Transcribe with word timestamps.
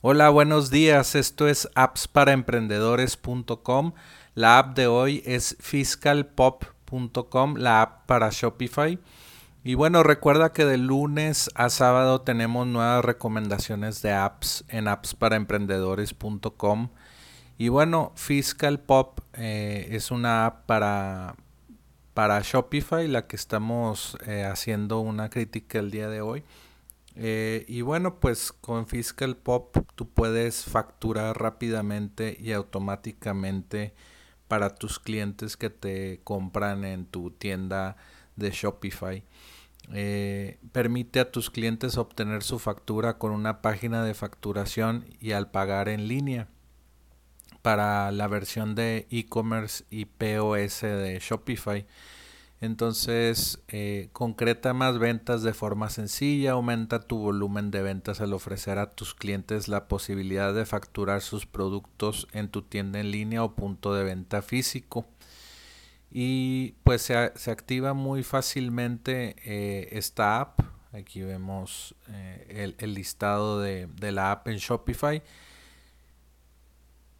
Hola, 0.00 0.30
buenos 0.30 0.70
días. 0.70 1.16
Esto 1.16 1.48
es 1.48 1.68
appsparaemprendedores.com. 1.74 3.94
La 4.36 4.60
app 4.60 4.76
de 4.76 4.86
hoy 4.86 5.24
es 5.26 5.56
fiscalpop.com, 5.58 7.56
la 7.56 7.82
app 7.82 8.06
para 8.06 8.30
Shopify. 8.30 9.00
Y 9.64 9.74
bueno, 9.74 10.04
recuerda 10.04 10.52
que 10.52 10.64
de 10.64 10.78
lunes 10.78 11.50
a 11.56 11.68
sábado 11.68 12.20
tenemos 12.20 12.64
nuevas 12.68 13.04
recomendaciones 13.04 14.00
de 14.00 14.12
apps 14.12 14.64
en 14.68 14.86
appsparaemprendedores.com. 14.86 16.90
Y 17.58 17.68
bueno, 17.68 18.12
FiscalPop 18.14 19.18
eh, 19.32 19.88
es 19.90 20.12
una 20.12 20.46
app 20.46 20.64
para, 20.66 21.34
para 22.14 22.40
Shopify, 22.44 23.08
la 23.08 23.26
que 23.26 23.34
estamos 23.34 24.16
eh, 24.28 24.44
haciendo 24.44 25.00
una 25.00 25.28
crítica 25.28 25.80
el 25.80 25.90
día 25.90 26.08
de 26.08 26.20
hoy. 26.20 26.44
Eh, 27.20 27.64
y 27.66 27.80
bueno, 27.80 28.20
pues 28.20 28.52
con 28.52 28.86
Fiscal 28.86 29.36
Pop 29.36 29.76
tú 29.96 30.08
puedes 30.08 30.64
facturar 30.64 31.36
rápidamente 31.40 32.36
y 32.40 32.52
automáticamente 32.52 33.92
para 34.46 34.76
tus 34.76 35.00
clientes 35.00 35.56
que 35.56 35.68
te 35.68 36.20
compran 36.22 36.84
en 36.84 37.06
tu 37.06 37.32
tienda 37.32 37.96
de 38.36 38.52
Shopify. 38.52 39.24
Eh, 39.92 40.58
permite 40.70 41.18
a 41.18 41.32
tus 41.32 41.50
clientes 41.50 41.96
obtener 41.96 42.44
su 42.44 42.60
factura 42.60 43.18
con 43.18 43.32
una 43.32 43.62
página 43.62 44.04
de 44.04 44.14
facturación 44.14 45.04
y 45.18 45.32
al 45.32 45.50
pagar 45.50 45.88
en 45.88 46.06
línea 46.06 46.46
para 47.62 48.12
la 48.12 48.28
versión 48.28 48.76
de 48.76 49.08
e-commerce 49.10 49.84
y 49.90 50.04
POS 50.04 50.82
de 50.82 51.18
Shopify. 51.20 51.84
Entonces, 52.60 53.60
eh, 53.68 54.08
concreta 54.12 54.74
más 54.74 54.98
ventas 54.98 55.42
de 55.42 55.54
forma 55.54 55.90
sencilla, 55.90 56.52
aumenta 56.52 57.00
tu 57.00 57.18
volumen 57.18 57.70
de 57.70 57.82
ventas 57.82 58.20
al 58.20 58.32
ofrecer 58.32 58.78
a 58.78 58.94
tus 58.94 59.14
clientes 59.14 59.68
la 59.68 59.86
posibilidad 59.86 60.52
de 60.52 60.66
facturar 60.66 61.20
sus 61.20 61.46
productos 61.46 62.26
en 62.32 62.48
tu 62.48 62.62
tienda 62.62 62.98
en 62.98 63.12
línea 63.12 63.44
o 63.44 63.54
punto 63.54 63.94
de 63.94 64.02
venta 64.02 64.42
físico. 64.42 65.06
Y 66.10 66.74
pues 66.82 67.02
se, 67.02 67.16
activa 67.50 67.94
muy 67.94 68.24
fácilmente 68.24 69.36
eh, 69.44 69.90
esta 69.92 70.40
app. 70.40 70.60
Aquí 70.92 71.22
vemos 71.22 71.94
eh, 72.08 72.74
el, 72.78 72.94
listado 72.94 73.60
de 73.60 74.12
la 74.12 74.32
app 74.32 74.48
en 74.48 74.56
Shopify 74.56 75.22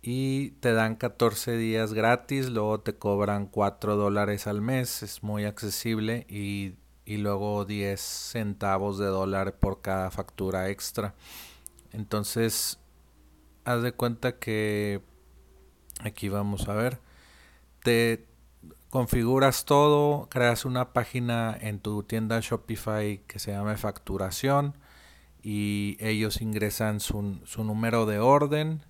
y 0.03 0.51
te 0.61 0.73
dan 0.73 0.97
14 0.97 1.57
días 1.57 1.93
gratis, 1.93 2.49
luego 2.49 2.81
te 2.81 2.95
cobran 2.95 3.47
4 3.47 3.97
dólares 3.97 4.47
al 4.47 4.61
mes, 4.61 5.03
es 5.03 5.23
muy 5.23 5.45
accesible 5.45 6.27
y, 6.29 6.77
luego 7.07 7.65
10 7.65 8.01
centavos 8.01 8.99
de 8.99 9.07
dólar 9.07 9.57
por 9.59 9.81
cada 9.81 10.11
factura 10.11 10.69
extra. 10.69 11.15
Entonces, 11.93 12.79
haz 13.65 13.83
de 13.83 13.93
cuenta 13.93 14.39
que 14.39 15.03
aquí 16.01 16.29
vamos 16.29 16.69
a 16.69 16.75
ver, 16.75 17.01
te 17.83 18.27
configuras 18.91 19.65
todo, 19.65 20.29
creas 20.31 20.65
una 20.65 20.93
página 20.93 21.57
en 21.61 21.81
tu 21.81 22.03
tienda 22.03 22.41
Shopify 22.41 23.23
que 23.27 23.39
se 23.39 23.53
llama 23.53 23.77
facturación 23.77 24.75
y 25.43 25.97
ellos 26.01 26.41
ingresan 26.41 27.01
su, 27.01 27.41
su 27.45 27.65
número 27.65 28.07
de 28.07 28.19
orden 28.19 28.83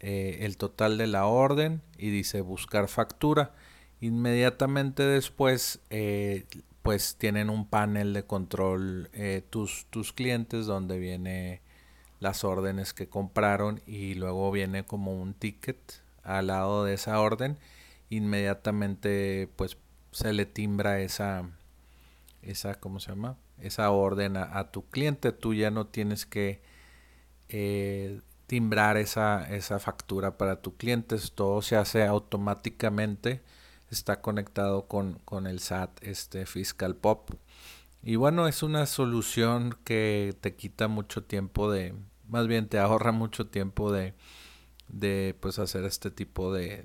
eh, 0.00 0.38
el 0.42 0.56
total 0.56 0.98
de 0.98 1.06
la 1.06 1.26
orden 1.26 1.82
y 1.96 2.10
dice 2.10 2.40
buscar 2.40 2.88
factura. 2.88 3.52
Inmediatamente 4.00 5.02
después, 5.02 5.80
eh, 5.90 6.46
pues 6.82 7.16
tienen 7.16 7.48
un 7.50 7.66
panel 7.66 8.12
de 8.12 8.24
control 8.24 9.08
eh, 9.12 9.42
tus, 9.48 9.86
tus 9.90 10.12
clientes 10.12 10.66
donde 10.66 10.98
viene 10.98 11.62
las 12.20 12.44
órdenes 12.44 12.92
que 12.92 13.08
compraron 13.08 13.80
y 13.86 14.14
luego 14.14 14.50
viene 14.52 14.84
como 14.84 15.20
un 15.20 15.34
ticket 15.34 15.78
al 16.22 16.48
lado 16.48 16.84
de 16.84 16.94
esa 16.94 17.18
orden. 17.20 17.58
Inmediatamente, 18.10 19.48
pues 19.56 19.78
se 20.12 20.32
le 20.32 20.46
timbra 20.46 21.00
esa, 21.00 21.48
esa, 22.42 22.74
¿cómo 22.76 23.00
se 23.00 23.10
llama? 23.10 23.36
Esa 23.60 23.90
orden 23.90 24.36
a, 24.36 24.70
tu 24.70 24.84
cliente. 24.86 25.32
Tú 25.32 25.54
ya 25.54 25.70
no 25.70 25.86
tienes 25.86 26.26
que 26.26 26.60
timbrar 28.46 28.96
esa, 28.96 29.48
esa 29.54 29.78
factura 29.78 30.38
para 30.38 30.62
tu 30.62 30.76
cliente. 30.76 31.16
Todo 31.34 31.62
se 31.62 31.76
hace 31.76 32.04
automáticamente. 32.04 33.42
Está 33.90 34.20
conectado 34.20 34.86
con, 34.88 35.20
con 35.24 35.46
el 35.46 35.60
SAT, 35.60 36.02
este 36.02 36.46
Fiscal 36.46 36.96
Pop. 36.96 37.30
Y 38.02 38.16
bueno, 38.16 38.48
es 38.48 38.62
una 38.62 38.86
solución 38.86 39.76
que 39.84 40.36
te 40.40 40.54
quita 40.54 40.88
mucho 40.88 41.24
tiempo 41.24 41.70
de, 41.70 41.94
más 42.28 42.46
bien 42.46 42.68
te 42.68 42.78
ahorra 42.78 43.12
mucho 43.12 43.48
tiempo 43.48 43.92
de, 43.92 44.14
de 44.88 45.36
pues 45.40 45.58
hacer 45.58 45.84
este 45.84 46.10
tipo 46.10 46.52
de, 46.52 46.84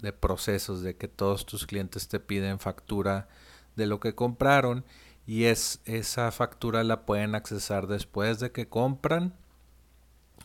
de 0.00 0.12
procesos, 0.12 0.82
de 0.82 0.96
que 0.96 1.08
todos 1.08 1.46
tus 1.46 1.66
clientes 1.66 2.08
te 2.08 2.20
piden 2.20 2.58
factura 2.58 3.28
de 3.76 3.86
lo 3.86 4.00
que 4.00 4.14
compraron 4.14 4.84
y 5.26 5.44
es 5.44 5.80
esa 5.84 6.30
factura 6.32 6.82
la 6.84 7.04
pueden 7.04 7.34
accesar 7.34 7.86
después 7.86 8.40
de 8.40 8.50
que 8.50 8.68
compran 8.68 9.34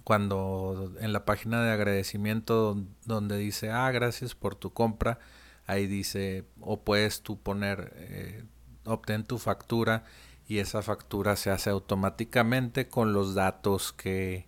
cuando 0.03 0.94
en 1.00 1.14
la 1.14 1.25
página 1.25 1.64
de 1.64 1.72
agradecimiento 1.72 2.78
donde 3.06 3.38
dice, 3.38 3.72
ah, 3.72 3.90
gracias 3.91 4.36
por 4.36 4.56
tu 4.56 4.74
compra, 4.74 5.19
ahí 5.66 5.88
dice, 5.88 6.46
o 6.59 6.81
puedes 6.81 7.22
tú 7.22 7.40
poner, 7.40 7.94
eh, 7.96 8.44
obtén 8.86 9.24
tu 9.24 9.38
factura 9.38 10.03
y 10.47 10.59
esa 10.59 10.81
factura 10.81 11.36
se 11.36 11.52
hace 11.52 11.69
automáticamente 11.69 12.90
con 12.90 13.14
los 13.14 13.34
datos 13.34 13.94
que, 13.94 14.47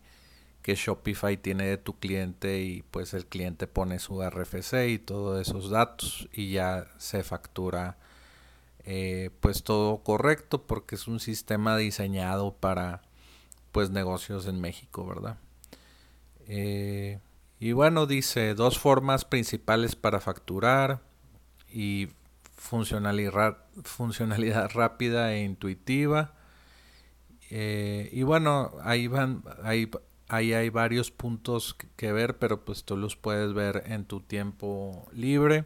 que 0.62 0.76
Shopify 0.76 1.38
tiene 1.38 1.66
de 1.66 1.78
tu 1.78 1.98
cliente 2.00 2.62
y 2.62 2.82
pues 2.84 3.14
el 3.14 3.26
cliente 3.26 3.68
pone 3.68 4.00
su 4.00 4.22
RFC 4.22 4.90
y 4.90 5.00
todos 5.00 5.48
esos 5.48 5.70
datos 5.70 6.28
y 6.34 6.52
ya 6.52 6.88
se 6.98 7.24
factura 7.24 7.98
eh, 8.84 9.32
pues 9.40 9.64
todo 9.64 10.04
correcto 10.04 10.68
porque 10.68 10.96
es 10.96 11.08
un 11.08 11.20
sistema 11.20 11.78
diseñado 11.78 12.56
para 12.56 13.02
pues 13.72 13.90
negocios 13.90 14.48
en 14.48 14.62
México, 14.62 15.06
¿verdad? 15.06 15.38
Eh, 16.48 17.20
y 17.60 17.72
bueno, 17.72 18.06
dice 18.06 18.54
dos 18.54 18.80
formas 18.80 19.26
principales 19.26 19.96
para 19.96 20.20
facturar 20.20 21.02
y 21.72 22.10
funcionalidad, 22.54 23.60
rápida 24.74 25.34
e 25.34 25.44
intuitiva. 25.44 26.34
Eh, 27.50 28.10
y 28.12 28.24
bueno, 28.24 28.72
ahí 28.84 29.08
van, 29.08 29.44
ahí, 29.64 29.90
ahí 30.28 30.54
hay 30.54 30.70
varios 30.70 31.12
puntos 31.12 31.76
que 31.96 32.12
ver, 32.12 32.38
pero 32.38 32.66
pues 32.66 32.84
tú 32.84 32.98
los 32.98 33.16
puedes 33.16 33.54
ver 33.54 33.84
en 33.88 34.06
tu 34.06 34.20
tiempo 34.22 35.08
libre. 35.14 35.66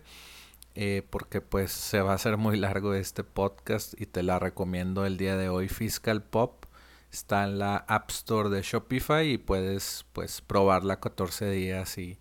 Eh, 0.76 1.06
porque 1.10 1.42
pues 1.42 1.72
se 1.72 2.00
va 2.00 2.12
a 2.12 2.16
hacer 2.16 2.38
muy 2.38 2.56
largo 2.56 2.94
este 2.94 3.24
podcast 3.24 4.00
y 4.00 4.06
te 4.06 4.24
la 4.24 4.40
recomiendo 4.40 5.06
el 5.06 5.18
día 5.18 5.36
de 5.36 5.50
hoy 5.50 5.68
Fiscal 5.68 6.24
Pop 6.24 6.66
Está 7.12 7.44
en 7.44 7.60
la 7.60 7.78
App 7.78 8.10
Store 8.12 8.50
de 8.50 8.62
Shopify 8.62 9.32
y 9.32 9.38
puedes 9.38 10.06
pues 10.14 10.42
probarla 10.42 11.00
14 11.00 11.50
días 11.50 11.98
y, 11.98 12.20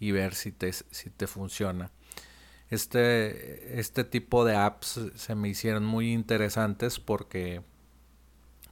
ver 0.00 0.34
si 0.34 0.52
te, 0.52 0.72
si 0.72 1.10
te 1.10 1.26
funciona. 1.26 1.90
Este, 2.70 3.80
este 3.80 4.04
tipo 4.04 4.44
de 4.44 4.56
apps 4.56 5.00
se 5.16 5.34
me 5.34 5.48
hicieron 5.48 5.84
muy 5.84 6.12
interesantes 6.12 7.00
porque 7.00 7.62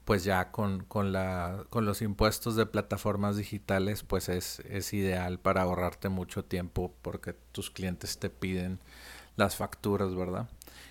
pues 0.05 0.23
ya 0.23 0.53
con, 0.53 0.85
con, 0.85 1.13
la, 1.13 1.65
con 1.69 1.85
los 1.85 2.01
impuestos 2.01 2.55
de 2.55 2.67
plataformas 2.67 3.37
digitales 3.37 4.05
pues 4.05 4.29
es, 4.29 4.61
es 4.61 4.93
ideal 4.93 5.41
para 5.41 5.63
ahorrarte 5.63 6.09
mucho 6.11 6.45
tiempo 6.45 6.95
porque 7.03 7.33
tus 7.33 7.71
clientes 7.71 8.19
te 8.19 8.31
piden 8.31 8.79
las 9.35 9.57
facturas, 9.57 10.15
¿verdad? 10.15 10.49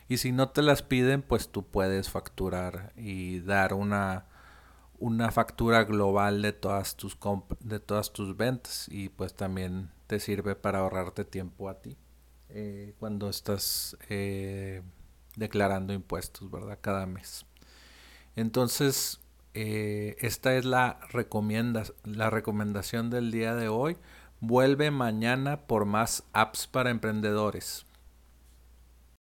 Y 0.07 0.17
si 0.17 0.31
no 0.31 0.49
te 0.49 0.61
las 0.61 0.83
piden, 0.83 1.21
pues 1.21 1.49
tú 1.49 1.63
puedes 1.65 2.09
facturar 2.09 2.91
y 2.95 3.39
dar 3.39 3.73
una, 3.73 4.25
una 5.00 5.31
factura 5.31 5.83
global 5.83 6.41
de 6.41 6.53
todas 6.53 6.95
tus 6.95 7.17
de 7.59 7.79
todas 7.79 8.13
tus 8.13 8.38
ventas 8.38 8.87
y 8.90 9.09
pues 9.09 9.34
también 9.34 9.91
te 10.08 10.19
sirve 10.19 10.55
para 10.55 10.79
ahorrarte 10.79 11.25
tiempo 11.25 11.69
a 11.69 11.81
ti 11.81 11.97
eh, 12.49 12.93
cuando 12.99 13.29
estás 13.29 13.97
eh, 14.09 14.81
declarando 15.35 15.93
impuestos 15.93 16.49
verdad 16.49 16.79
cada 16.81 17.05
mes. 17.05 17.46
Entonces 18.35 19.19
eh, 19.53 20.16
esta 20.19 20.55
es 20.55 20.66
la 20.66 20.99
recomienda 21.09 21.84
la 22.03 22.29
recomendación 22.29 23.09
del 23.09 23.31
día 23.31 23.55
de 23.55 23.69
hoy. 23.69 23.97
Vuelve 24.41 24.91
mañana 24.91 25.61
por 25.67 25.85
más 25.85 26.23
apps 26.34 26.67
para 26.67 26.90
emprendedores 26.90 27.85